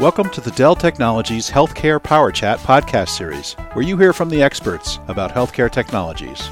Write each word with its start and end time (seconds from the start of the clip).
Welcome 0.00 0.30
to 0.30 0.40
the 0.40 0.52
Dell 0.52 0.76
Technologies 0.76 1.50
Healthcare 1.50 2.00
Power 2.00 2.30
Chat 2.30 2.60
podcast 2.60 3.08
series, 3.08 3.54
where 3.72 3.84
you 3.84 3.98
hear 3.98 4.12
from 4.12 4.28
the 4.28 4.40
experts 4.40 5.00
about 5.08 5.32
healthcare 5.32 5.68
technologies. 5.68 6.50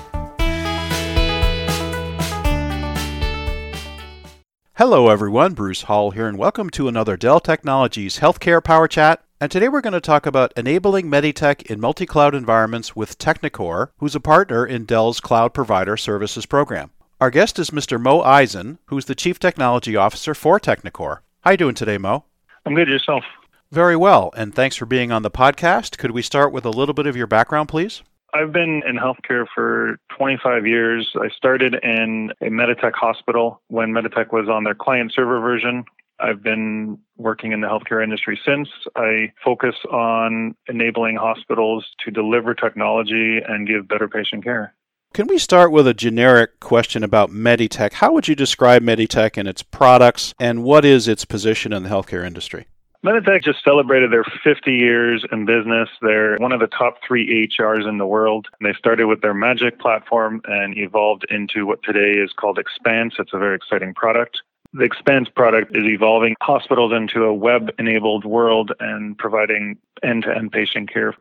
Hello, 4.75 5.09
everyone. 5.11 5.55
Bruce 5.55 5.83
Hall 5.83 6.11
here, 6.11 6.27
and 6.27 6.37
welcome 6.37 6.71
to 6.71 6.89
another 6.89 7.17
Dell 7.17 7.39
Technologies 7.39 8.19
Healthcare 8.19 8.65
Power 8.65 8.89
Chat. 8.89 9.23
And 9.41 9.49
today 9.49 9.69
we're 9.69 9.81
going 9.81 9.93
to 9.93 10.01
talk 10.01 10.27
about 10.27 10.53
enabling 10.57 11.07
Meditech 11.07 11.63
in 11.71 11.79
multi 11.79 12.05
cloud 12.05 12.35
environments 12.35 12.97
with 12.97 13.17
Technicore, 13.17 13.91
who's 13.99 14.17
a 14.17 14.21
partner 14.21 14.67
in 14.67 14.87
Dell's 14.87 15.21
Cloud 15.21 15.55
Provider 15.55 15.97
Services 15.97 16.47
program. 16.47 16.91
Our 17.21 17.31
guest 17.31 17.61
is 17.61 17.71
Mr. 17.71 18.01
Mo 18.01 18.23
Eisen, 18.23 18.81
who's 18.87 19.05
the 19.05 19.15
Chief 19.15 19.39
Technology 19.39 19.95
Officer 19.95 20.35
for 20.35 20.59
Technicore. 20.59 21.21
How 21.43 21.53
you 21.53 21.57
doing 21.57 21.77
today, 21.77 21.97
Mo? 21.97 22.25
I'm 22.67 22.75
good. 22.75 22.89
Yourself? 22.89 23.25
Very 23.71 23.97
well, 23.97 24.33
and 24.37 24.55
thanks 24.55 24.77
for 24.77 24.87
being 24.87 25.11
on 25.11 25.23
the 25.23 25.31
podcast. 25.31 25.99
Could 25.99 26.11
we 26.11 26.23
start 26.23 26.53
with 26.53 26.65
a 26.65 26.71
little 26.71 26.95
bit 26.95 27.07
of 27.07 27.17
your 27.17 27.27
background, 27.27 27.69
please? 27.69 28.03
I've 28.35 28.53
been 28.53 28.83
in 28.87 28.97
healthcare 28.97 29.47
for 29.55 29.99
25 30.17 30.67
years. 30.67 31.11
I 31.15 31.29
started 31.35 31.75
in 31.83 32.33
a 32.41 32.47
Meditech 32.47 32.93
hospital 32.93 33.63
when 33.69 33.93
Meditech 33.93 34.33
was 34.33 34.49
on 34.49 34.65
their 34.65 34.75
client 34.75 35.13
server 35.15 35.41
version. 35.41 35.85
I've 36.19 36.43
been 36.43 36.99
working 37.17 37.53
in 37.53 37.61
the 37.61 37.67
healthcare 37.67 38.03
industry 38.03 38.39
since. 38.45 38.69
I 38.95 39.33
focus 39.45 39.75
on 39.91 40.55
enabling 40.69 41.17
hospitals 41.17 41.87
to 42.05 42.11
deliver 42.11 42.55
technology 42.55 43.39
and 43.47 43.67
give 43.67 43.89
better 43.89 44.09
patient 44.09 44.45
care. 44.45 44.75
Can 45.17 45.29
we 45.29 45.39
start 45.39 45.73
with 45.73 45.87
a 45.87 45.95
generic 45.95 46.61
question 46.61 47.03
about 47.03 47.31
Meditech? 47.31 47.95
How 47.95 48.13
would 48.13 48.29
you 48.29 48.35
describe 48.35 48.83
Meditech 48.83 49.39
and 49.39 49.49
its 49.49 49.63
products, 49.63 50.35
and 50.39 50.63
what 50.63 50.85
is 50.85 51.09
its 51.09 51.25
position 51.25 51.73
in 51.73 51.85
the 51.85 51.89
healthcare 51.89 52.23
industry? 52.23 52.67
Meditech 53.03 53.43
just 53.43 53.65
celebrated 53.65 54.13
their 54.13 54.27
50 54.45 54.71
years 54.75 55.25
in 55.33 55.47
business. 55.47 55.89
They're 56.03 56.37
one 56.37 56.53
of 56.53 56.61
the 56.61 56.67
top 56.67 56.99
three 57.09 57.49
EHRs 57.49 57.89
in 57.89 57.97
the 57.97 58.05
world. 58.05 58.49
They 58.61 58.75
started 58.75 59.07
with 59.07 59.23
their 59.23 59.33
Magic 59.33 59.81
platform 59.81 60.43
and 60.45 60.77
evolved 60.77 61.25
into 61.31 61.65
what 61.65 61.83
today 61.83 62.21
is 62.21 62.35
called 62.35 62.59
Expanse. 62.59 63.15
It's 63.19 63.33
a 63.33 63.39
very 63.39 63.57
exciting 63.57 63.95
product. 63.95 64.43
The 64.75 64.85
Expanse 64.85 65.31
product 65.31 65.75
is 65.75 65.87
evolving 65.87 66.37
hospitals 66.43 66.93
into 66.93 67.25
a 67.25 67.33
web 67.33 67.71
enabled 67.79 68.27
world 68.27 68.73
and 68.81 69.17
providing 69.17 69.79
end 70.03 70.25
to 70.25 70.37
end 70.37 70.53
patient 70.53 70.93
care 70.93 71.15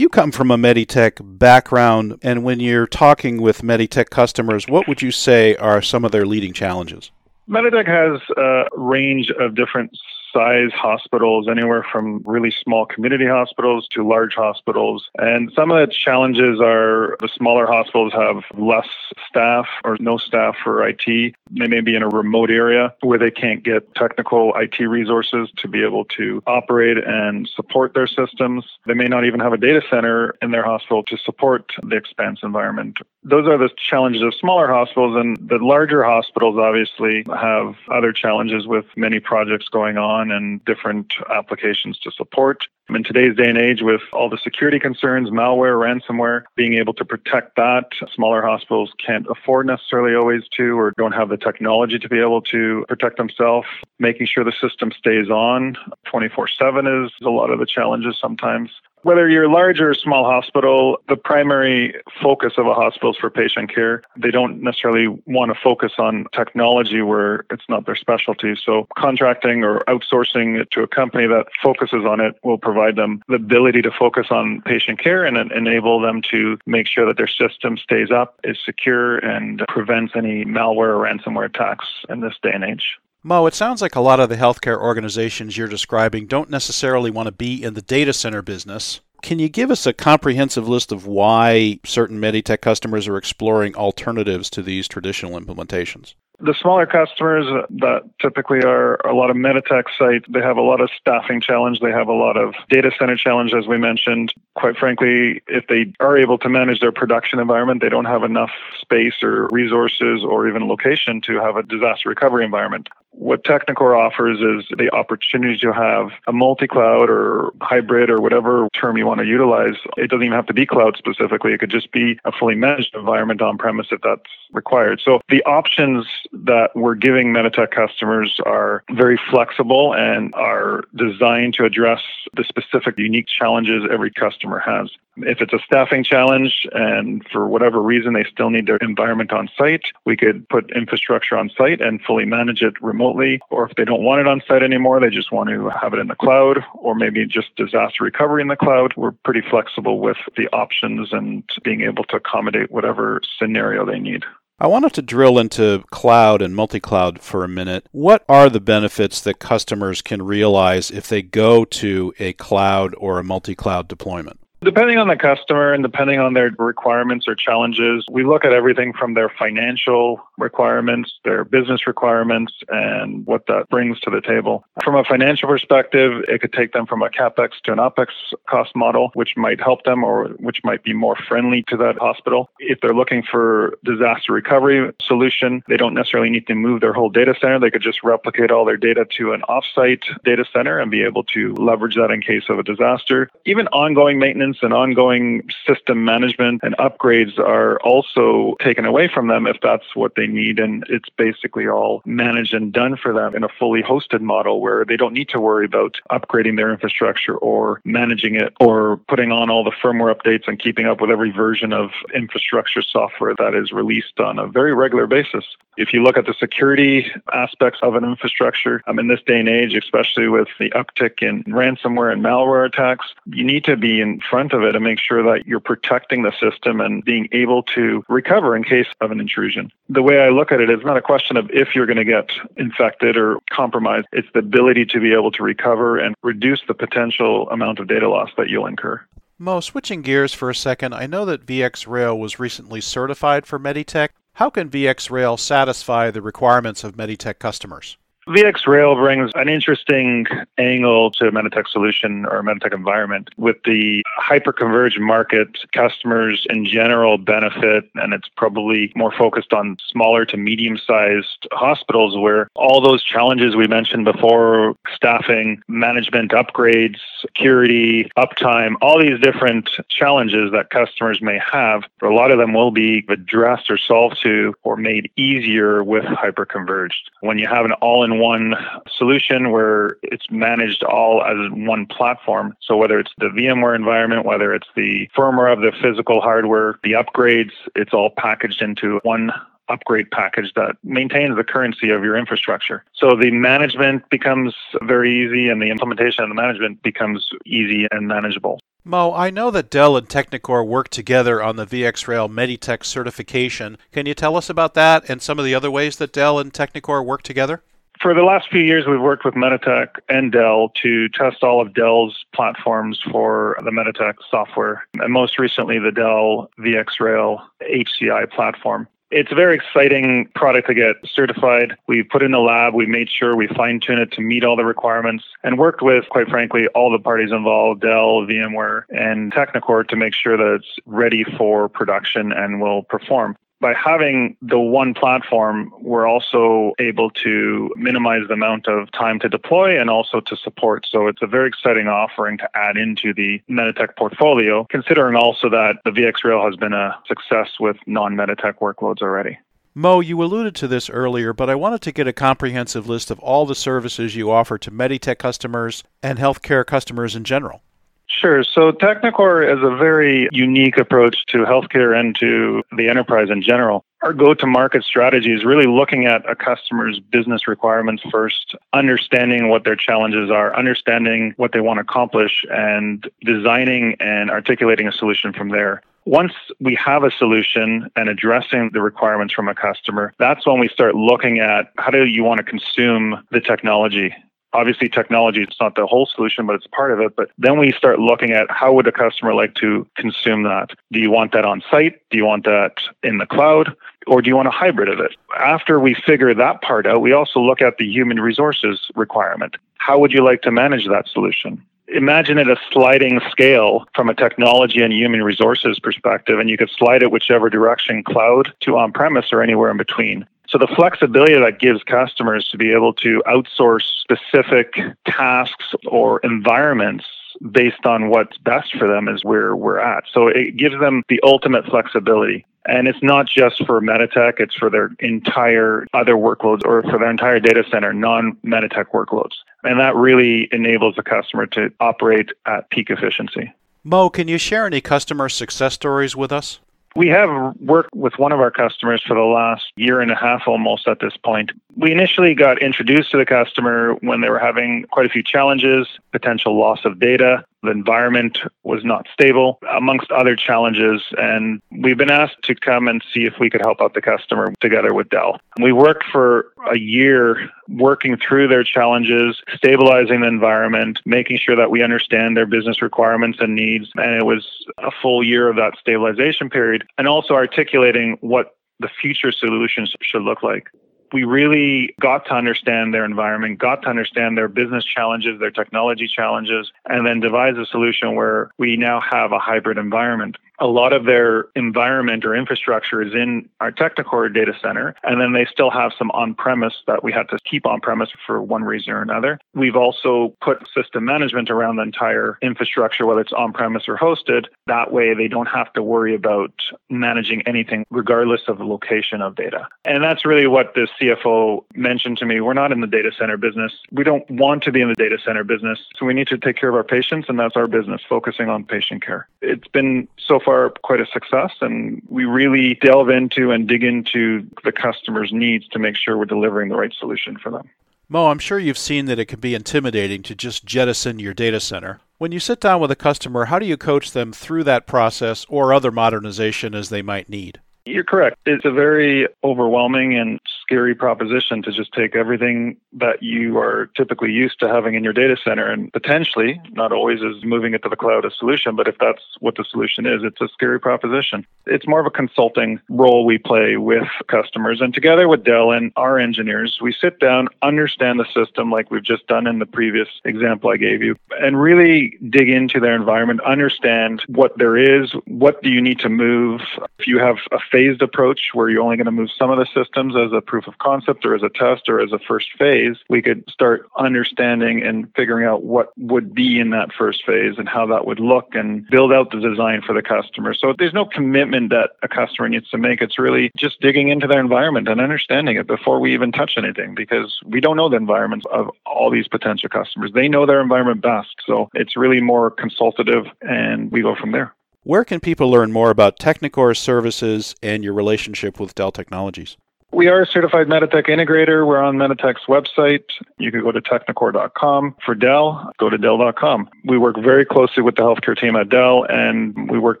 you 0.00 0.08
come 0.08 0.32
from 0.32 0.50
a 0.50 0.56
Meditech 0.56 1.18
background, 1.38 2.18
and 2.22 2.42
when 2.42 2.58
you're 2.58 2.86
talking 2.86 3.42
with 3.42 3.60
Meditech 3.60 4.08
customers, 4.08 4.66
what 4.66 4.88
would 4.88 5.02
you 5.02 5.10
say 5.10 5.54
are 5.56 5.82
some 5.82 6.06
of 6.06 6.10
their 6.10 6.24
leading 6.24 6.54
challenges? 6.54 7.10
Meditech 7.46 7.86
has 7.86 8.18
a 8.38 8.64
range 8.80 9.30
of 9.38 9.54
different 9.54 9.90
size 10.32 10.72
hospitals, 10.72 11.48
anywhere 11.48 11.84
from 11.90 12.22
really 12.24 12.50
small 12.50 12.86
community 12.86 13.26
hospitals 13.26 13.88
to 13.92 14.06
large 14.06 14.34
hospitals. 14.34 15.08
And 15.18 15.50
some 15.54 15.70
of 15.70 15.86
the 15.86 15.92
challenges 15.92 16.60
are 16.62 17.16
the 17.20 17.28
smaller 17.28 17.66
hospitals 17.66 18.12
have 18.12 18.44
less 18.56 18.88
staff 19.28 19.66
or 19.84 19.96
no 20.00 20.18
staff 20.18 20.56
for 20.62 20.86
IT. 20.86 21.06
They 21.06 21.66
may 21.66 21.80
be 21.80 21.94
in 21.94 22.02
a 22.02 22.08
remote 22.08 22.50
area 22.50 22.94
where 23.00 23.18
they 23.18 23.30
can't 23.30 23.62
get 23.62 23.94
technical 23.94 24.52
IT 24.56 24.80
resources 24.80 25.50
to 25.56 25.68
be 25.68 25.82
able 25.84 26.04
to 26.16 26.42
operate 26.46 26.98
and 26.98 27.48
support 27.54 27.94
their 27.94 28.06
systems. 28.06 28.64
They 28.86 28.94
may 28.94 29.06
not 29.06 29.24
even 29.24 29.40
have 29.40 29.52
a 29.52 29.58
data 29.58 29.82
center 29.90 30.34
in 30.42 30.50
their 30.50 30.64
hospital 30.64 31.02
to 31.04 31.16
support 31.16 31.72
the 31.82 31.96
expanse 31.96 32.40
environment. 32.42 32.98
Those 33.22 33.46
are 33.46 33.58
the 33.58 33.68
challenges 33.76 34.22
of 34.22 34.34
smaller 34.34 34.66
hospitals, 34.68 35.14
and 35.16 35.36
the 35.36 35.58
larger 35.58 36.02
hospitals 36.02 36.56
obviously 36.58 37.24
have 37.28 37.74
other 37.92 38.12
challenges 38.12 38.66
with 38.66 38.86
many 38.96 39.20
projects 39.20 39.68
going 39.68 39.98
on 39.98 40.30
and 40.30 40.64
different 40.64 41.12
applications 41.30 41.98
to 42.00 42.10
support. 42.12 42.66
In 42.88 43.04
today's 43.04 43.36
day 43.36 43.48
and 43.48 43.58
age, 43.58 43.82
with 43.82 44.00
all 44.12 44.30
the 44.30 44.38
security 44.42 44.80
concerns, 44.80 45.30
malware, 45.30 45.76
ransomware, 45.78 46.44
being 46.56 46.74
able 46.74 46.94
to 46.94 47.04
protect 47.04 47.56
that, 47.56 47.90
smaller 48.14 48.42
hospitals 48.42 48.92
can't 49.04 49.26
afford 49.30 49.66
necessarily 49.66 50.14
always 50.14 50.42
to 50.56 50.76
or 50.76 50.92
don't 50.96 51.12
have 51.12 51.28
the 51.28 51.36
technology 51.36 51.98
to 51.98 52.08
be 52.08 52.18
able 52.18 52.40
to 52.42 52.84
protect 52.88 53.18
themselves. 53.18 53.68
Making 53.98 54.26
sure 54.26 54.44
the 54.44 54.52
system 54.60 54.90
stays 54.92 55.28
on 55.28 55.76
24 56.06 56.48
7 56.48 56.86
is 57.04 57.12
a 57.22 57.30
lot 57.30 57.50
of 57.50 57.60
the 57.60 57.66
challenges 57.66 58.18
sometimes. 58.20 58.70
Whether 59.02 59.30
you're 59.30 59.48
large 59.48 59.80
or 59.80 59.94
small 59.94 60.24
hospital, 60.24 60.98
the 61.08 61.16
primary 61.16 61.94
focus 62.22 62.54
of 62.58 62.66
a 62.66 62.74
hospital 62.74 63.12
is 63.12 63.16
for 63.16 63.30
patient 63.30 63.74
care. 63.74 64.02
They 64.16 64.30
don't 64.30 64.62
necessarily 64.62 65.08
want 65.26 65.52
to 65.54 65.58
focus 65.58 65.92
on 65.98 66.26
technology 66.34 67.00
where 67.00 67.46
it's 67.50 67.64
not 67.68 67.86
their 67.86 67.96
specialty. 67.96 68.54
So 68.62 68.86
contracting 68.98 69.64
or 69.64 69.80
outsourcing 69.88 70.60
it 70.60 70.70
to 70.72 70.82
a 70.82 70.86
company 70.86 71.26
that 71.28 71.46
focuses 71.62 72.04
on 72.04 72.20
it 72.20 72.38
will 72.44 72.58
provide 72.58 72.96
them 72.96 73.22
the 73.28 73.36
ability 73.36 73.80
to 73.82 73.90
focus 73.90 74.26
on 74.30 74.60
patient 74.66 74.98
care 75.02 75.24
and 75.24 75.50
enable 75.52 76.00
them 76.00 76.20
to 76.30 76.58
make 76.66 76.86
sure 76.86 77.06
that 77.06 77.16
their 77.16 77.26
system 77.26 77.78
stays 77.78 78.10
up, 78.10 78.38
is 78.44 78.58
secure, 78.62 79.16
and 79.18 79.62
prevents 79.68 80.12
any 80.14 80.44
malware 80.44 80.90
or 80.90 80.98
ransomware 80.98 81.46
attacks 81.46 81.86
in 82.10 82.20
this 82.20 82.34
day 82.42 82.52
and 82.52 82.64
age. 82.64 82.98
Mo, 83.22 83.44
it 83.44 83.52
sounds 83.52 83.82
like 83.82 83.96
a 83.96 84.00
lot 84.00 84.18
of 84.18 84.30
the 84.30 84.36
healthcare 84.36 84.80
organizations 84.80 85.54
you're 85.54 85.68
describing 85.68 86.26
don't 86.26 86.48
necessarily 86.48 87.10
want 87.10 87.26
to 87.26 87.32
be 87.32 87.62
in 87.62 87.74
the 87.74 87.82
data 87.82 88.14
center 88.14 88.40
business. 88.40 89.00
Can 89.20 89.38
you 89.38 89.50
give 89.50 89.70
us 89.70 89.84
a 89.84 89.92
comprehensive 89.92 90.66
list 90.66 90.90
of 90.90 91.06
why 91.06 91.80
certain 91.84 92.18
Meditech 92.18 92.62
customers 92.62 93.06
are 93.06 93.18
exploring 93.18 93.74
alternatives 93.74 94.48
to 94.50 94.62
these 94.62 94.88
traditional 94.88 95.38
implementations? 95.38 96.14
The 96.42 96.54
smaller 96.58 96.86
customers 96.86 97.44
that 97.68 98.08
typically 98.18 98.62
are 98.62 98.94
a 99.06 99.12
lot 99.12 99.28
of 99.28 99.36
Meditech 99.36 99.84
sites, 99.98 100.24
they 100.30 100.40
have 100.40 100.56
a 100.56 100.62
lot 100.62 100.80
of 100.80 100.88
staffing 100.98 101.42
challenge. 101.42 101.80
They 101.80 101.90
have 101.90 102.08
a 102.08 102.14
lot 102.14 102.38
of 102.38 102.54
data 102.70 102.90
center 102.98 103.16
challenge, 103.16 103.52
as 103.52 103.66
we 103.66 103.76
mentioned. 103.76 104.32
Quite 104.54 104.78
frankly, 104.78 105.42
if 105.46 105.66
they 105.66 105.92
are 106.00 106.16
able 106.16 106.38
to 106.38 106.48
manage 106.48 106.80
their 106.80 106.92
production 106.92 107.40
environment, 107.40 107.82
they 107.82 107.90
don't 107.90 108.06
have 108.06 108.24
enough 108.24 108.52
space 108.80 109.22
or 109.22 109.48
resources 109.48 110.24
or 110.24 110.48
even 110.48 110.66
location 110.66 111.20
to 111.26 111.38
have 111.40 111.56
a 111.56 111.62
disaster 111.62 112.08
recovery 112.08 112.46
environment. 112.46 112.88
What 113.12 113.44
Technicore 113.44 113.98
offers 113.98 114.38
is 114.38 114.66
the 114.78 114.88
opportunity 114.94 115.58
to 115.58 115.72
have 115.72 116.10
a 116.26 116.32
multi 116.32 116.66
cloud 116.66 117.10
or 117.10 117.52
hybrid 117.60 118.08
or 118.08 118.18
whatever 118.20 118.68
term 118.72 118.96
you 118.96 119.06
want 119.06 119.20
to 119.20 119.26
utilize. 119.26 119.74
It 119.96 120.10
doesn't 120.10 120.22
even 120.22 120.36
have 120.36 120.46
to 120.46 120.54
be 120.54 120.64
cloud 120.64 120.96
specifically. 120.96 121.52
It 121.52 121.58
could 121.58 121.70
just 121.70 121.90
be 121.92 122.18
a 122.24 122.32
fully 122.32 122.54
managed 122.54 122.94
environment 122.94 123.42
on 123.42 123.58
premise 123.58 123.88
if 123.90 124.00
that's 124.02 124.30
required. 124.52 125.00
So 125.04 125.20
the 125.28 125.42
options 125.44 126.06
that 126.32 126.70
we're 126.74 126.94
giving 126.94 127.32
Meditech 127.32 127.72
customers 127.72 128.38
are 128.46 128.84
very 128.92 129.20
flexible 129.30 129.92
and 129.94 130.32
are 130.34 130.84
designed 130.96 131.54
to 131.54 131.64
address 131.64 132.00
the 132.36 132.44
specific 132.44 132.96
unique 132.96 133.26
challenges 133.26 133.82
every 133.90 134.12
customer 134.12 134.60
has. 134.60 134.90
If 135.16 135.40
it's 135.40 135.52
a 135.52 135.58
staffing 135.64 136.04
challenge 136.04 136.66
and 136.72 137.26
for 137.30 137.46
whatever 137.46 137.82
reason 137.82 138.12
they 138.12 138.24
still 138.24 138.50
need 138.50 138.66
their 138.66 138.76
environment 138.76 139.32
on 139.32 139.48
site, 139.58 139.82
we 140.06 140.16
could 140.16 140.48
put 140.48 140.70
infrastructure 140.74 141.36
on 141.36 141.50
site 141.56 141.80
and 141.80 142.00
fully 142.02 142.24
manage 142.24 142.62
it 142.62 142.80
remotely. 142.80 143.40
Or 143.50 143.68
if 143.68 143.76
they 143.76 143.84
don't 143.84 144.04
want 144.04 144.20
it 144.20 144.26
on 144.26 144.42
site 144.46 144.62
anymore, 144.62 145.00
they 145.00 145.10
just 145.10 145.32
want 145.32 145.50
to 145.50 145.68
have 145.70 145.94
it 145.94 145.98
in 145.98 146.08
the 146.08 146.14
cloud 146.14 146.58
or 146.74 146.94
maybe 146.94 147.26
just 147.26 147.54
disaster 147.56 148.04
recovery 148.04 148.42
in 148.42 148.48
the 148.48 148.56
cloud. 148.56 148.94
We're 148.96 149.12
pretty 149.24 149.42
flexible 149.48 150.00
with 150.00 150.18
the 150.36 150.48
options 150.52 151.12
and 151.12 151.42
being 151.64 151.82
able 151.82 152.04
to 152.04 152.16
accommodate 152.16 152.70
whatever 152.70 153.20
scenario 153.38 153.84
they 153.84 153.98
need. 153.98 154.24
I 154.62 154.66
wanted 154.66 154.92
to 154.94 155.02
drill 155.02 155.38
into 155.38 155.82
cloud 155.90 156.42
and 156.42 156.54
multi 156.54 156.80
cloud 156.80 157.22
for 157.22 157.44
a 157.44 157.48
minute. 157.48 157.86
What 157.92 158.24
are 158.28 158.50
the 158.50 158.60
benefits 158.60 159.22
that 159.22 159.38
customers 159.38 160.02
can 160.02 160.20
realize 160.20 160.90
if 160.90 161.08
they 161.08 161.22
go 161.22 161.64
to 161.64 162.12
a 162.18 162.34
cloud 162.34 162.94
or 162.98 163.18
a 163.18 163.24
multi 163.24 163.54
cloud 163.54 163.88
deployment? 163.88 164.38
Depending 164.62 164.98
on 164.98 165.08
the 165.08 165.16
customer 165.16 165.72
and 165.72 165.82
depending 165.82 166.20
on 166.20 166.34
their 166.34 166.50
requirements 166.58 167.26
or 167.26 167.34
challenges, 167.34 168.04
we 168.10 168.24
look 168.24 168.44
at 168.44 168.52
everything 168.52 168.92
from 168.92 169.14
their 169.14 169.30
financial 169.30 170.20
requirements, 170.36 171.18
their 171.24 171.44
business 171.44 171.86
requirements, 171.86 172.52
and 172.68 173.24
what 173.24 173.46
that 173.46 173.70
brings 173.70 173.98
to 174.00 174.10
the 174.10 174.20
table. 174.20 174.62
From 174.84 174.96
a 174.96 175.04
financial 175.04 175.48
perspective, 175.48 176.24
it 176.28 176.42
could 176.42 176.52
take 176.52 176.74
them 176.74 176.84
from 176.84 177.00
a 177.00 177.08
capex 177.08 177.52
to 177.64 177.72
an 177.72 177.78
opex 177.78 178.08
cost 178.50 178.76
model, 178.76 179.10
which 179.14 179.34
might 179.34 179.62
help 179.62 179.84
them 179.84 180.04
or 180.04 180.28
which 180.40 180.62
might 180.62 180.82
be 180.82 180.92
more 180.92 181.16
friendly 181.16 181.64
to 181.68 181.78
that 181.78 181.96
hospital. 181.98 182.50
If 182.58 182.82
they're 182.82 182.92
looking 182.92 183.22
for 183.22 183.78
disaster 183.82 184.34
recovery 184.34 184.92
solution, 185.00 185.62
they 185.68 185.78
don't 185.78 185.94
necessarily 185.94 186.28
need 186.28 186.46
to 186.48 186.54
move 186.54 186.82
their 186.82 186.92
whole 186.92 187.08
data 187.08 187.34
center. 187.40 187.58
They 187.58 187.70
could 187.70 187.82
just 187.82 188.04
replicate 188.04 188.50
all 188.50 188.66
their 188.66 188.76
data 188.76 189.06
to 189.16 189.32
an 189.32 189.40
offsite 189.48 190.02
data 190.22 190.44
center 190.52 190.78
and 190.78 190.90
be 190.90 191.02
able 191.02 191.24
to 191.32 191.54
leverage 191.54 191.94
that 191.94 192.10
in 192.10 192.20
case 192.20 192.44
of 192.50 192.58
a 192.58 192.62
disaster. 192.62 193.30
Even 193.46 193.66
ongoing 193.68 194.18
maintenance 194.18 194.49
maintenance 194.50 194.62
and 194.62 194.72
ongoing 194.72 195.48
system 195.66 196.04
management 196.04 196.60
and 196.62 196.76
upgrades 196.78 197.38
are 197.38 197.80
also 197.82 198.56
taken 198.60 198.84
away 198.84 199.08
from 199.12 199.28
them 199.28 199.46
if 199.46 199.56
that's 199.62 199.94
what 199.94 200.14
they 200.16 200.26
need. 200.26 200.58
And 200.58 200.84
it's 200.88 201.08
basically 201.16 201.68
all 201.68 202.02
managed 202.04 202.54
and 202.54 202.72
done 202.72 202.96
for 202.96 203.12
them 203.12 203.34
in 203.34 203.44
a 203.44 203.48
fully 203.48 203.82
hosted 203.82 204.20
model 204.20 204.60
where 204.60 204.84
they 204.84 204.96
don't 204.96 205.12
need 205.12 205.28
to 205.30 205.40
worry 205.40 205.64
about 205.64 205.96
upgrading 206.10 206.56
their 206.56 206.70
infrastructure 206.70 207.36
or 207.36 207.80
managing 207.84 208.34
it 208.34 208.52
or 208.60 208.98
putting 209.08 209.32
on 209.32 209.50
all 209.50 209.64
the 209.64 209.72
firmware 209.82 210.14
updates 210.14 210.48
and 210.48 210.58
keeping 210.58 210.86
up 210.86 211.00
with 211.00 211.10
every 211.10 211.30
version 211.30 211.72
of 211.72 211.90
infrastructure 212.14 212.82
software 212.82 213.34
that 213.38 213.54
is 213.54 213.72
released 213.72 214.18
on 214.18 214.38
a 214.38 214.46
very 214.46 214.74
regular 214.74 215.06
basis. 215.06 215.44
If 215.76 215.92
you 215.92 216.02
look 216.02 216.18
at 216.18 216.26
the 216.26 216.34
security 216.38 217.10
aspects 217.32 217.78
of 217.82 217.94
an 217.94 218.04
infrastructure, 218.04 218.82
um, 218.86 218.98
in 218.98 219.08
this 219.08 219.20
day 219.26 219.38
and 219.38 219.48
age, 219.48 219.74
especially 219.74 220.28
with 220.28 220.48
the 220.58 220.70
uptick 220.70 221.22
in 221.22 221.44
ransomware 221.44 222.12
and 222.12 222.22
malware 222.22 222.66
attacks, 222.66 223.06
you 223.26 223.44
need 223.44 223.64
to 223.64 223.76
be 223.76 224.00
in 224.00 224.20
front 224.28 224.39
of 224.52 224.62
it 224.62 224.74
and 224.74 224.84
make 224.84 224.98
sure 224.98 225.22
that 225.22 225.46
you're 225.46 225.60
protecting 225.60 226.22
the 226.22 226.32
system 226.40 226.80
and 226.80 227.04
being 227.04 227.28
able 227.32 227.62
to 227.74 228.04
recover 228.08 228.56
in 228.56 228.64
case 228.64 228.86
of 229.00 229.10
an 229.10 229.20
intrusion. 229.20 229.70
The 229.88 230.02
way 230.02 230.20
I 230.20 230.30
look 230.30 230.52
at 230.52 230.60
it 230.60 230.70
is 230.70 230.80
not 230.84 230.96
a 230.96 231.02
question 231.02 231.36
of 231.36 231.50
if 231.50 231.74
you're 231.74 231.86
going 231.86 231.96
to 231.96 232.04
get 232.04 232.30
infected 232.56 233.16
or 233.16 233.38
compromised, 233.50 234.06
it's 234.12 234.28
the 234.32 234.40
ability 234.40 234.86
to 234.86 235.00
be 235.00 235.12
able 235.12 235.30
to 235.32 235.42
recover 235.42 235.98
and 235.98 236.14
reduce 236.22 236.60
the 236.66 236.74
potential 236.74 237.48
amount 237.50 237.78
of 237.78 237.88
data 237.88 238.08
loss 238.08 238.30
that 238.36 238.48
you'll 238.48 238.66
incur. 238.66 239.00
Mo, 239.38 239.60
switching 239.60 240.02
gears 240.02 240.34
for 240.34 240.50
a 240.50 240.54
second, 240.54 240.94
I 240.94 241.06
know 241.06 241.24
that 241.24 241.46
VxRail 241.46 242.18
was 242.18 242.38
recently 242.38 242.80
certified 242.80 243.46
for 243.46 243.58
Meditech. 243.58 244.10
How 244.34 244.50
can 244.50 244.68
VxRail 244.68 245.38
satisfy 245.38 246.10
the 246.10 246.22
requirements 246.22 246.84
of 246.84 246.94
Meditech 246.94 247.38
customers? 247.38 247.96
VxRail 248.28 248.96
brings 248.96 249.30
an 249.34 249.48
interesting 249.48 250.26
angle 250.58 251.10
to 251.12 251.26
a 251.26 251.32
Meditech 251.32 251.66
solution 251.68 252.26
or 252.26 252.42
Meditech 252.42 252.74
environment. 252.74 253.30
With 253.36 253.56
the 253.64 254.02
hyperconverged 254.20 255.00
market, 255.00 255.48
customers 255.72 256.46
in 256.50 256.66
general 256.66 257.16
benefit, 257.16 257.88
and 257.94 258.12
it's 258.12 258.28
probably 258.36 258.92
more 258.94 259.10
focused 259.10 259.52
on 259.52 259.78
smaller 259.90 260.24
to 260.26 260.36
medium 260.36 260.76
sized 260.78 261.48
hospitals 261.52 262.16
where 262.16 262.48
all 262.54 262.80
those 262.80 263.02
challenges 263.02 263.56
we 263.56 263.66
mentioned 263.66 264.04
before 264.04 264.74
staffing, 264.94 265.62
management 265.66 266.32
upgrades, 266.32 266.98
security, 267.20 268.10
uptime, 268.18 268.74
all 268.82 269.00
these 269.00 269.18
different 269.20 269.70
challenges 269.88 270.52
that 270.52 270.70
customers 270.70 271.22
may 271.22 271.40
have, 271.50 271.84
a 272.02 272.08
lot 272.08 272.30
of 272.30 272.38
them 272.38 272.52
will 272.52 272.70
be 272.70 273.04
addressed 273.08 273.70
or 273.70 273.78
solved 273.78 274.20
to 274.22 274.54
or 274.62 274.76
made 274.76 275.10
easier 275.16 275.82
with 275.82 276.04
hyperconverged. 276.04 277.08
When 277.20 277.38
you 277.38 277.46
have 277.46 277.64
an 277.64 277.72
all 277.72 278.04
in 278.10 278.18
one 278.18 278.54
solution 278.96 279.50
where 279.50 279.96
it's 280.02 280.26
managed 280.30 280.82
all 280.82 281.22
as 281.22 281.50
one 281.52 281.86
platform. 281.86 282.56
So 282.60 282.76
whether 282.76 282.98
it's 282.98 283.12
the 283.18 283.26
VMware 283.26 283.76
environment, 283.76 284.24
whether 284.24 284.54
it's 284.54 284.68
the 284.76 285.08
firmware 285.16 285.52
of 285.52 285.60
the 285.60 285.72
physical 285.82 286.20
hardware, 286.20 286.78
the 286.82 286.92
upgrades, 286.92 287.52
it's 287.74 287.92
all 287.92 288.10
packaged 288.16 288.62
into 288.62 289.00
one 289.02 289.32
upgrade 289.68 290.10
package 290.10 290.52
that 290.56 290.74
maintains 290.82 291.36
the 291.36 291.44
currency 291.44 291.90
of 291.90 292.02
your 292.02 292.16
infrastructure. 292.16 292.84
So 292.92 293.10
the 293.10 293.30
management 293.30 294.08
becomes 294.10 294.54
very 294.82 295.24
easy 295.24 295.48
and 295.48 295.62
the 295.62 295.70
implementation 295.70 296.24
of 296.24 296.28
the 296.28 296.34
management 296.34 296.82
becomes 296.82 297.28
easy 297.46 297.86
and 297.92 298.08
manageable. 298.08 298.58
Mo, 298.82 299.12
I 299.12 299.30
know 299.30 299.50
that 299.50 299.70
Dell 299.70 299.96
and 299.96 300.08
Technicore 300.08 300.66
work 300.66 300.88
together 300.88 301.42
on 301.42 301.56
the 301.56 301.66
VxRail 301.66 302.28
Meditech 302.30 302.84
certification. 302.84 303.78
Can 303.92 304.06
you 304.06 304.14
tell 304.14 304.36
us 304.36 304.50
about 304.50 304.74
that 304.74 305.08
and 305.08 305.22
some 305.22 305.38
of 305.38 305.44
the 305.44 305.54
other 305.54 305.70
ways 305.70 305.96
that 305.96 306.12
Dell 306.12 306.38
and 306.38 306.52
Technicore 306.52 307.04
work 307.04 307.22
together? 307.22 307.62
For 308.00 308.14
the 308.14 308.22
last 308.22 308.48
few 308.48 308.62
years, 308.62 308.86
we've 308.86 308.98
worked 308.98 309.26
with 309.26 309.34
Meditech 309.34 309.98
and 310.08 310.32
Dell 310.32 310.70
to 310.82 311.10
test 311.10 311.42
all 311.42 311.60
of 311.60 311.74
Dell's 311.74 312.24
platforms 312.34 312.98
for 313.10 313.58
the 313.62 313.70
Meditech 313.70 314.14
software, 314.30 314.86
and 314.98 315.12
most 315.12 315.38
recently, 315.38 315.78
the 315.78 315.92
Dell 315.92 316.50
VxRail 316.58 317.42
HCI 317.60 318.30
platform. 318.30 318.88
It's 319.10 319.30
a 319.30 319.34
very 319.34 319.54
exciting 319.54 320.30
product 320.34 320.68
to 320.68 320.74
get 320.74 320.96
certified. 321.04 321.76
We 321.88 322.02
put 322.02 322.22
in 322.22 322.30
the 322.30 322.38
lab, 322.38 322.72
we 322.72 322.86
made 322.86 323.10
sure 323.10 323.36
we 323.36 323.48
fine 323.48 323.80
tune 323.80 323.98
it 323.98 324.12
to 324.12 324.22
meet 324.22 324.44
all 324.44 324.56
the 324.56 324.64
requirements 324.64 325.24
and 325.42 325.58
worked 325.58 325.82
with, 325.82 326.08
quite 326.08 326.28
frankly, 326.28 326.68
all 326.68 326.90
the 326.90 326.98
parties 326.98 327.32
involved, 327.32 327.82
Dell, 327.82 328.22
VMware, 328.22 328.84
and 328.88 329.30
Technicore 329.30 329.86
to 329.88 329.96
make 329.96 330.14
sure 330.14 330.38
that 330.38 330.54
it's 330.54 330.78
ready 330.86 331.24
for 331.36 331.68
production 331.68 332.32
and 332.32 332.62
will 332.62 332.82
perform 332.84 333.36
by 333.60 333.74
having 333.74 334.36
the 334.40 334.58
one 334.58 334.94
platform, 334.94 335.72
we're 335.80 336.06
also 336.06 336.72
able 336.78 337.10
to 337.10 337.70
minimize 337.76 338.22
the 338.28 338.34
amount 338.34 338.66
of 338.66 338.90
time 338.92 339.18
to 339.20 339.28
deploy 339.28 339.78
and 339.78 339.90
also 339.90 340.20
to 340.20 340.36
support. 340.36 340.86
So 340.90 341.06
it's 341.06 341.22
a 341.22 341.26
very 341.26 341.48
exciting 341.48 341.86
offering 341.86 342.38
to 342.38 342.48
add 342.56 342.76
into 342.76 343.12
the 343.12 343.40
Meditech 343.50 343.96
portfolio, 343.96 344.66
considering 344.70 345.14
also 345.14 345.50
that 345.50 345.76
the 345.84 345.90
VxRail 345.90 346.44
has 346.44 346.56
been 346.56 346.72
a 346.72 346.98
success 347.06 347.48
with 347.60 347.76
non 347.86 348.14
Meditech 348.14 348.54
workloads 348.60 349.02
already. 349.02 349.38
Mo, 349.74 350.00
you 350.00 350.20
alluded 350.20 350.54
to 350.56 350.66
this 350.66 350.90
earlier, 350.90 351.32
but 351.32 351.48
I 351.48 351.54
wanted 351.54 351.80
to 351.82 351.92
get 351.92 352.08
a 352.08 352.12
comprehensive 352.12 352.88
list 352.88 353.10
of 353.10 353.20
all 353.20 353.46
the 353.46 353.54
services 353.54 354.16
you 354.16 354.30
offer 354.30 354.58
to 354.58 354.70
Meditech 354.70 355.18
customers 355.18 355.84
and 356.02 356.18
healthcare 356.18 356.66
customers 356.66 357.14
in 357.14 357.22
general. 357.22 357.62
Sure. 358.10 358.42
So 358.42 358.72
Technicore 358.72 359.46
is 359.46 359.62
a 359.62 359.76
very 359.76 360.28
unique 360.32 360.76
approach 360.78 361.24
to 361.26 361.38
healthcare 361.38 361.98
and 361.98 362.14
to 362.18 362.62
the 362.76 362.88
enterprise 362.88 363.30
in 363.30 363.40
general. 363.40 363.84
Our 364.02 364.12
go 364.12 364.34
to 364.34 364.46
market 364.46 364.82
strategy 364.82 365.32
is 365.32 365.44
really 365.44 365.66
looking 365.66 366.06
at 366.06 366.28
a 366.28 366.34
customer's 366.34 366.98
business 366.98 367.46
requirements 367.46 368.02
first, 368.10 368.56
understanding 368.72 369.48
what 369.48 369.62
their 369.62 369.76
challenges 369.76 370.28
are, 370.28 370.56
understanding 370.56 371.34
what 371.36 371.52
they 371.52 371.60
want 371.60 371.76
to 371.76 371.82
accomplish, 371.82 372.44
and 372.50 373.08
designing 373.24 373.94
and 374.00 374.28
articulating 374.30 374.88
a 374.88 374.92
solution 374.92 375.32
from 375.32 375.50
there. 375.50 375.80
Once 376.04 376.32
we 376.58 376.74
have 376.74 377.04
a 377.04 377.10
solution 377.12 377.88
and 377.94 378.08
addressing 378.08 378.70
the 378.72 378.80
requirements 378.80 379.32
from 379.32 379.48
a 379.48 379.54
customer, 379.54 380.12
that's 380.18 380.46
when 380.46 380.58
we 380.58 380.66
start 380.66 380.96
looking 380.96 381.38
at 381.38 381.70
how 381.76 381.90
do 381.90 382.06
you 382.06 382.24
want 382.24 382.38
to 382.38 382.44
consume 382.44 383.22
the 383.30 383.40
technology 383.40 384.12
obviously 384.52 384.88
technology 384.88 385.42
is 385.42 385.56
not 385.60 385.74
the 385.74 385.86
whole 385.86 386.06
solution 386.06 386.46
but 386.46 386.54
it's 386.54 386.66
part 386.66 386.92
of 386.92 387.00
it 387.00 387.14
but 387.16 387.30
then 387.38 387.58
we 387.58 387.72
start 387.72 387.98
looking 387.98 388.30
at 388.32 388.50
how 388.50 388.72
would 388.72 388.86
a 388.86 388.92
customer 388.92 389.34
like 389.34 389.54
to 389.54 389.86
consume 389.96 390.42
that? 390.44 390.70
Do 390.92 391.00
you 391.00 391.10
want 391.10 391.32
that 391.32 391.44
on 391.44 391.62
site? 391.70 392.00
Do 392.10 392.16
you 392.16 392.24
want 392.24 392.44
that 392.44 392.74
in 393.02 393.18
the 393.18 393.26
cloud? 393.26 393.74
Or 394.06 394.22
do 394.22 394.28
you 394.28 394.36
want 394.36 394.48
a 394.48 394.52
hybrid 394.52 394.88
of 394.88 394.98
it? 394.98 395.14
After 395.38 395.78
we 395.78 395.94
figure 395.94 396.34
that 396.34 396.62
part 396.62 396.86
out 396.86 397.00
we 397.00 397.12
also 397.12 397.40
look 397.40 397.62
at 397.62 397.78
the 397.78 397.86
human 397.86 398.20
resources 398.20 398.90
requirement. 398.94 399.56
How 399.78 399.98
would 399.98 400.12
you 400.12 400.24
like 400.24 400.42
to 400.42 400.50
manage 400.50 400.86
that 400.88 401.08
solution? 401.08 401.62
Imagine 401.88 402.38
it 402.38 402.48
a 402.48 402.56
sliding 402.70 403.20
scale 403.30 403.86
from 403.94 404.08
a 404.08 404.14
technology 404.14 404.80
and 404.80 404.92
human 404.92 405.22
resources 405.24 405.80
perspective 405.80 406.38
and 406.38 406.48
you 406.48 406.56
could 406.56 406.70
slide 406.70 407.02
it 407.02 407.10
whichever 407.10 407.50
direction 407.50 408.02
cloud 408.04 408.52
to 408.60 408.76
on 408.76 408.92
premise 408.92 409.32
or 409.32 409.42
anywhere 409.42 409.70
in 409.70 409.76
between 409.76 410.26
so 410.50 410.58
the 410.58 410.66
flexibility 410.66 411.38
that 411.38 411.60
gives 411.60 411.82
customers 411.84 412.48
to 412.48 412.58
be 412.58 412.72
able 412.72 412.92
to 412.94 413.22
outsource 413.26 413.84
specific 414.00 414.74
tasks 415.06 415.74
or 415.86 416.18
environments 416.20 417.04
based 417.52 417.86
on 417.86 418.10
what's 418.10 418.36
best 418.38 418.76
for 418.76 418.88
them 418.88 419.06
is 419.06 419.24
where 419.24 419.54
we're 419.54 419.78
at. 419.78 420.04
So 420.12 420.26
it 420.26 420.56
gives 420.56 420.78
them 420.80 421.04
the 421.08 421.20
ultimate 421.22 421.66
flexibility. 421.66 422.44
And 422.66 422.88
it's 422.88 423.02
not 423.02 423.26
just 423.26 423.64
for 423.64 423.80
Meditech, 423.80 424.40
it's 424.40 424.54
for 424.54 424.68
their 424.68 424.90
entire 424.98 425.86
other 425.94 426.14
workloads 426.14 426.62
or 426.64 426.82
for 426.82 426.98
their 426.98 427.10
entire 427.10 427.38
data 427.38 427.62
center, 427.70 427.92
non 427.92 428.36
Meditech 428.44 428.86
workloads. 428.92 429.34
And 429.62 429.78
that 429.78 429.94
really 429.94 430.48
enables 430.50 430.96
the 430.96 431.02
customer 431.02 431.46
to 431.46 431.72
operate 431.78 432.30
at 432.46 432.68
peak 432.70 432.90
efficiency. 432.90 433.52
Mo, 433.84 434.10
can 434.10 434.26
you 434.26 434.36
share 434.36 434.66
any 434.66 434.80
customer 434.80 435.28
success 435.28 435.74
stories 435.74 436.14
with 436.14 436.32
us? 436.32 436.58
We 436.96 437.08
have 437.08 437.56
worked 437.60 437.94
with 437.94 438.18
one 438.18 438.32
of 438.32 438.40
our 438.40 438.50
customers 438.50 439.02
for 439.06 439.14
the 439.14 439.20
last 439.20 439.72
year 439.76 440.00
and 440.00 440.10
a 440.10 440.16
half 440.16 440.48
almost 440.48 440.88
at 440.88 440.98
this 441.00 441.16
point. 441.16 441.52
We 441.76 441.92
initially 441.92 442.34
got 442.34 442.60
introduced 442.60 443.12
to 443.12 443.16
the 443.16 443.26
customer 443.26 443.94
when 444.00 444.20
they 444.20 444.28
were 444.28 444.40
having 444.40 444.86
quite 444.90 445.06
a 445.06 445.08
few 445.08 445.22
challenges, 445.22 445.86
potential 446.10 446.58
loss 446.58 446.84
of 446.84 446.98
data, 446.98 447.44
the 447.62 447.70
environment 447.70 448.38
was 448.62 448.84
not 448.84 449.06
stable, 449.12 449.58
amongst 449.70 450.10
other 450.10 450.36
challenges. 450.36 451.02
And 451.18 451.60
we've 451.70 451.98
been 451.98 452.10
asked 452.10 452.42
to 452.44 452.54
come 452.54 452.88
and 452.88 453.04
see 453.12 453.24
if 453.24 453.34
we 453.38 453.50
could 453.50 453.60
help 453.60 453.80
out 453.80 453.94
the 453.94 454.00
customer 454.00 454.52
together 454.60 454.94
with 454.94 455.08
Dell. 455.10 455.38
We 455.60 455.72
worked 455.72 456.04
for 456.10 456.52
a 456.70 456.78
year 456.78 457.50
working 457.68 458.16
through 458.16 458.48
their 458.48 458.64
challenges, 458.64 459.40
stabilizing 459.54 460.20
the 460.20 460.28
environment, 460.28 461.00
making 461.04 461.38
sure 461.38 461.56
that 461.56 461.70
we 461.70 461.82
understand 461.82 462.36
their 462.36 462.46
business 462.46 462.82
requirements 462.82 463.38
and 463.40 463.54
needs. 463.54 463.90
And 463.96 464.14
it 464.14 464.26
was 464.26 464.46
a 464.78 464.90
full 465.02 465.22
year 465.22 465.48
of 465.48 465.56
that 465.56 465.74
stabilization 465.78 466.50
period, 466.50 466.84
and 466.98 467.06
also 467.06 467.34
articulating 467.34 468.16
what 468.20 468.56
the 468.80 468.88
future 468.88 469.30
solutions 469.30 469.94
should 470.00 470.22
look 470.22 470.42
like 470.42 470.70
we 471.12 471.24
really 471.24 471.94
got 472.00 472.26
to 472.26 472.34
understand 472.34 472.94
their 472.94 473.04
environment, 473.04 473.58
got 473.58 473.82
to 473.82 473.88
understand 473.88 474.36
their 474.36 474.48
business 474.48 474.84
challenges, 474.84 475.38
their 475.40 475.50
technology 475.50 476.08
challenges, 476.08 476.72
and 476.86 477.06
then 477.06 477.20
devise 477.20 477.56
a 477.56 477.66
solution 477.66 478.14
where 478.14 478.50
we 478.58 478.76
now 478.76 479.00
have 479.00 479.32
a 479.32 479.38
hybrid 479.38 479.78
environment. 479.78 480.36
A 480.60 480.66
lot 480.66 480.92
of 480.92 481.04
their 481.04 481.46
environment 481.56 482.24
or 482.24 482.34
infrastructure 482.34 483.02
is 483.02 483.14
in 483.14 483.48
our 483.60 483.72
Technicore 483.72 484.32
data 484.32 484.52
center, 484.60 484.94
and 485.02 485.20
then 485.20 485.32
they 485.32 485.46
still 485.50 485.70
have 485.70 485.92
some 485.98 486.10
on 486.10 486.34
premise 486.34 486.74
that 486.86 487.02
we 487.02 487.12
had 487.12 487.28
to 487.30 487.38
keep 487.44 487.66
on 487.66 487.80
premise 487.80 488.10
for 488.26 488.42
one 488.42 488.62
reason 488.62 488.92
or 488.92 489.00
another. 489.00 489.38
We've 489.54 489.76
also 489.76 490.34
put 490.42 490.66
system 490.74 491.04
management 491.04 491.50
around 491.50 491.76
the 491.76 491.82
entire 491.82 492.38
infrastructure, 492.42 493.06
whether 493.06 493.20
it's 493.20 493.32
on 493.32 493.52
premise 493.52 493.84
or 493.88 493.96
hosted. 493.96 494.46
That 494.66 494.92
way, 494.92 495.14
they 495.14 495.28
don't 495.28 495.48
have 495.48 495.72
to 495.72 495.82
worry 495.82 496.14
about 496.14 496.52
managing 496.90 497.42
anything, 497.46 497.86
regardless 497.90 498.42
of 498.48 498.58
the 498.58 498.64
location 498.64 499.22
of 499.22 499.36
data. 499.36 499.66
And 499.84 500.04
that's 500.04 500.24
really 500.24 500.46
what 500.46 500.74
the 500.74 500.88
CFO 501.00 501.64
mentioned 501.74 502.18
to 502.18 502.26
me. 502.26 502.40
We're 502.40 502.54
not 502.54 502.72
in 502.72 502.80
the 502.80 502.86
data 502.86 503.10
center 503.18 503.36
business. 503.36 503.72
We 503.92 504.04
don't 504.04 504.28
want 504.30 504.62
to 504.64 504.72
be 504.72 504.82
in 504.82 504.88
the 504.88 504.94
data 504.94 505.16
center 505.24 505.44
business. 505.44 505.78
So 505.96 506.04
we 506.04 506.12
need 506.12 506.28
to 506.28 506.38
take 506.38 506.56
care 506.56 506.68
of 506.68 506.74
our 506.74 506.84
patients, 506.84 507.28
and 507.28 507.38
that's 507.38 507.56
our 507.56 507.66
business, 507.66 508.02
focusing 508.06 508.48
on 508.48 508.64
patient 508.64 509.04
care. 509.04 509.28
It's 509.40 509.68
been 509.68 510.06
so 510.18 510.38
far 510.38 510.49
quite 510.82 511.00
a 511.00 511.06
success, 511.06 511.52
and 511.60 512.02
we 512.08 512.24
really 512.24 512.74
delve 512.82 513.08
into 513.08 513.50
and 513.50 513.68
dig 513.68 513.82
into 513.82 514.46
the 514.64 514.72
customer's 514.72 515.32
needs 515.32 515.66
to 515.68 515.78
make 515.78 515.96
sure 515.96 516.16
we're 516.16 516.24
delivering 516.24 516.68
the 516.68 516.76
right 516.76 516.92
solution 516.98 517.36
for 517.38 517.50
them. 517.50 517.68
Mo, 518.08 518.26
I'm 518.26 518.40
sure 518.40 518.58
you've 518.58 518.76
seen 518.76 519.04
that 519.06 519.20
it 519.20 519.26
can 519.26 519.38
be 519.38 519.54
intimidating 519.54 520.22
to 520.24 520.34
just 520.34 520.64
jettison 520.64 521.20
your 521.20 521.32
data 521.32 521.60
center. 521.60 522.00
When 522.18 522.32
you 522.32 522.40
sit 522.40 522.60
down 522.60 522.80
with 522.80 522.90
a 522.90 522.96
customer, 522.96 523.44
how 523.44 523.60
do 523.60 523.66
you 523.66 523.76
coach 523.76 524.10
them 524.10 524.32
through 524.32 524.64
that 524.64 524.86
process 524.86 525.46
or 525.48 525.72
other 525.72 525.92
modernization 525.92 526.74
as 526.74 526.88
they 526.88 527.02
might 527.02 527.28
need? 527.28 527.60
You're 527.90 528.04
correct. 528.04 528.36
It's 528.46 528.64
a 528.64 528.70
very 528.70 529.26
overwhelming 529.42 530.16
and 530.16 530.38
scary 530.62 530.94
proposition 530.94 531.62
to 531.62 531.72
just 531.72 531.92
take 531.92 532.14
everything 532.14 532.76
that 532.92 533.22
you 533.22 533.58
are 533.58 533.90
typically 533.96 534.30
used 534.30 534.60
to 534.60 534.68
having 534.68 534.94
in 534.94 535.02
your 535.02 535.12
data 535.12 535.36
center 535.42 535.70
and 535.70 535.92
potentially, 535.92 536.60
not 536.70 536.92
always 536.92 537.20
is 537.20 537.44
moving 537.44 537.74
it 537.74 537.82
to 537.82 537.88
the 537.88 537.96
cloud 537.96 538.24
a 538.24 538.30
solution, 538.30 538.76
but 538.76 538.86
if 538.86 538.96
that's 538.98 539.22
what 539.40 539.56
the 539.56 539.64
solution 539.68 540.06
is, 540.06 540.22
it's 540.22 540.40
a 540.40 540.48
scary 540.48 540.78
proposition. 540.78 541.44
It's 541.66 541.86
more 541.88 542.00
of 542.00 542.06
a 542.06 542.10
consulting 542.10 542.80
role 542.88 543.24
we 543.24 543.38
play 543.38 543.76
with 543.76 544.06
customers. 544.28 544.80
And 544.80 544.94
together 544.94 545.26
with 545.26 545.44
Dell 545.44 545.72
and 545.72 545.92
our 545.96 546.18
engineers, 546.18 546.78
we 546.80 546.92
sit 546.92 547.18
down, 547.18 547.48
understand 547.62 548.20
the 548.20 548.26
system 548.32 548.70
like 548.70 548.90
we've 548.90 549.02
just 549.02 549.26
done 549.26 549.46
in 549.46 549.58
the 549.58 549.66
previous 549.66 550.08
example 550.24 550.70
I 550.70 550.76
gave 550.76 551.02
you, 551.02 551.16
and 551.40 551.60
really 551.60 552.16
dig 552.28 552.48
into 552.48 552.78
their 552.78 552.94
environment, 552.94 553.40
understand 553.40 554.22
what 554.28 554.56
there 554.56 554.76
is, 554.76 555.12
what 555.26 555.62
do 555.62 555.70
you 555.70 555.80
need 555.80 555.98
to 556.00 556.08
move. 556.08 556.60
If 556.98 557.08
you 557.08 557.18
have 557.18 557.36
a 557.50 557.58
phased 557.80 558.02
approach 558.02 558.50
where 558.52 558.68
you're 558.68 558.82
only 558.82 558.96
going 558.96 559.06
to 559.06 559.10
move 559.10 559.30
some 559.38 559.50
of 559.50 559.58
the 559.58 559.66
systems 559.74 560.14
as 560.16 560.32
a 560.32 560.40
proof 560.40 560.66
of 560.66 560.76
concept 560.78 561.24
or 561.24 561.34
as 561.34 561.42
a 561.42 561.48
test 561.48 561.88
or 561.88 562.00
as 562.00 562.12
a 562.12 562.18
first 562.18 562.48
phase, 562.58 562.96
we 563.08 563.22
could 563.22 563.42
start 563.48 563.88
understanding 563.98 564.82
and 564.82 565.10
figuring 565.16 565.46
out 565.46 565.62
what 565.62 565.92
would 565.96 566.34
be 566.34 566.60
in 566.60 566.70
that 566.70 566.92
first 566.92 567.24
phase 567.24 567.54
and 567.56 567.68
how 567.68 567.86
that 567.86 568.06
would 568.06 568.20
look 568.20 568.54
and 568.54 568.86
build 568.88 569.12
out 569.12 569.30
the 569.30 569.40
design 569.40 569.80
for 569.80 569.94
the 569.94 570.02
customer. 570.02 570.52
So 570.52 570.74
there's 570.78 570.92
no 570.92 571.06
commitment 571.06 571.70
that 571.70 571.92
a 572.02 572.08
customer 572.08 572.48
needs 572.48 572.68
to 572.70 572.78
make. 572.78 573.00
It's 573.00 573.18
really 573.18 573.50
just 573.56 573.80
digging 573.80 574.08
into 574.08 574.26
their 574.26 574.40
environment 574.40 574.88
and 574.88 575.00
understanding 575.00 575.56
it 575.56 575.66
before 575.66 576.00
we 576.00 576.12
even 576.12 576.32
touch 576.32 576.54
anything 576.56 576.94
because 576.94 577.38
we 577.46 577.60
don't 577.60 577.76
know 577.76 577.88
the 577.88 577.96
environments 577.96 578.46
of 578.52 578.70
all 578.84 579.10
these 579.10 579.28
potential 579.28 579.68
customers. 579.68 580.12
They 580.12 580.28
know 580.28 580.44
their 580.44 580.60
environment 580.60 581.00
best. 581.00 581.34
So 581.46 581.70
it's 581.74 581.96
really 581.96 582.20
more 582.20 582.50
consultative 582.50 583.24
and 583.40 583.90
we 583.90 584.02
go 584.02 584.14
from 584.14 584.32
there. 584.32 584.54
Where 584.82 585.04
can 585.04 585.20
people 585.20 585.50
learn 585.50 585.72
more 585.72 585.90
about 585.90 586.18
Technicore 586.18 586.74
services 586.74 587.54
and 587.62 587.84
your 587.84 587.92
relationship 587.92 588.58
with 588.58 588.74
Dell 588.74 588.90
Technologies? 588.90 589.58
We 589.92 590.08
are 590.08 590.22
a 590.22 590.26
certified 590.26 590.68
Meditech 590.68 591.06
integrator. 591.06 591.66
We're 591.66 591.82
on 591.82 591.96
Meditech's 591.96 592.46
website. 592.48 593.04
You 593.36 593.52
can 593.52 593.60
go 593.60 593.72
to 593.72 593.82
technicore.com. 593.82 594.96
For 595.04 595.14
Dell, 595.14 595.70
go 595.78 595.90
to 595.90 595.98
dell.com. 595.98 596.70
We 596.86 596.96
work 596.96 597.16
very 597.20 597.44
closely 597.44 597.82
with 597.82 597.96
the 597.96 598.02
healthcare 598.02 598.38
team 598.38 598.56
at 598.56 598.70
Dell, 598.70 599.04
and 599.10 599.70
we 599.70 599.78
work 599.78 600.00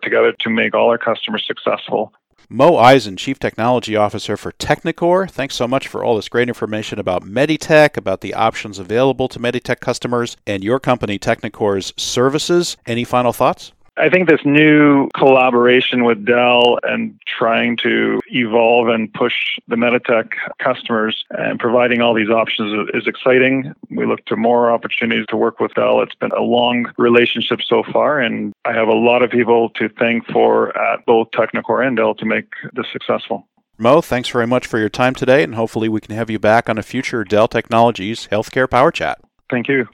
together 0.00 0.32
to 0.40 0.48
make 0.48 0.74
all 0.74 0.88
our 0.88 0.96
customers 0.96 1.44
successful. 1.46 2.14
Mo 2.48 2.78
Eisen, 2.78 3.18
Chief 3.18 3.38
Technology 3.38 3.96
Officer 3.96 4.38
for 4.38 4.52
Technicore. 4.52 5.30
Thanks 5.30 5.56
so 5.56 5.68
much 5.68 5.88
for 5.88 6.02
all 6.02 6.16
this 6.16 6.30
great 6.30 6.48
information 6.48 6.98
about 6.98 7.22
Meditech, 7.22 7.98
about 7.98 8.22
the 8.22 8.32
options 8.32 8.78
available 8.78 9.28
to 9.28 9.38
Meditech 9.38 9.80
customers, 9.80 10.38
and 10.46 10.64
your 10.64 10.80
company, 10.80 11.18
Technicore's 11.18 11.92
services. 11.98 12.78
Any 12.86 13.04
final 13.04 13.34
thoughts? 13.34 13.72
I 14.00 14.08
think 14.08 14.28
this 14.28 14.40
new 14.46 15.08
collaboration 15.14 16.04
with 16.04 16.24
Dell 16.24 16.78
and 16.82 17.20
trying 17.26 17.76
to 17.78 18.18
evolve 18.28 18.88
and 18.88 19.12
push 19.12 19.34
the 19.68 19.76
Meditech 19.76 20.32
customers 20.58 21.22
and 21.30 21.60
providing 21.60 22.00
all 22.00 22.14
these 22.14 22.30
options 22.30 22.88
is 22.94 23.06
exciting. 23.06 23.74
We 23.90 24.06
look 24.06 24.24
to 24.26 24.36
more 24.36 24.72
opportunities 24.72 25.26
to 25.28 25.36
work 25.36 25.60
with 25.60 25.74
Dell. 25.74 26.00
It's 26.00 26.14
been 26.14 26.32
a 26.32 26.40
long 26.40 26.86
relationship 26.96 27.60
so 27.60 27.82
far, 27.92 28.20
and 28.20 28.54
I 28.64 28.72
have 28.72 28.88
a 28.88 28.94
lot 28.94 29.22
of 29.22 29.30
people 29.30 29.68
to 29.70 29.90
thank 29.90 30.26
for 30.28 30.74
at 30.78 31.04
both 31.04 31.30
Technicore 31.32 31.86
and 31.86 31.94
Dell 31.94 32.14
to 32.14 32.24
make 32.24 32.46
this 32.72 32.86
successful. 32.90 33.46
Mo, 33.76 34.00
thanks 34.00 34.30
very 34.30 34.46
much 34.46 34.66
for 34.66 34.78
your 34.78 34.88
time 34.88 35.14
today, 35.14 35.42
and 35.42 35.54
hopefully 35.54 35.90
we 35.90 36.00
can 36.00 36.14
have 36.14 36.30
you 36.30 36.38
back 36.38 36.70
on 36.70 36.78
a 36.78 36.82
future 36.82 37.22
Dell 37.22 37.48
Technologies 37.48 38.28
Healthcare 38.32 38.68
Power 38.68 38.90
Chat. 38.90 39.20
Thank 39.50 39.68
you. 39.68 39.88